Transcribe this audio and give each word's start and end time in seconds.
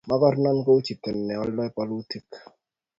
mokornon 0.09 0.57
kou 0.65 0.79
chito 0.85 1.09
ne 1.15 1.33
oldoi 1.43 1.69
bolutik 1.75 2.27